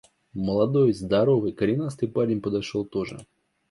Молодой, 0.47 0.93
здоровый, 0.93 1.51
коренастый 1.51 2.09
парень 2.09 2.41
подошел 2.41 2.85
тоже. 2.85 3.19